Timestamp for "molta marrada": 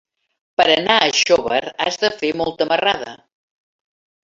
2.43-3.17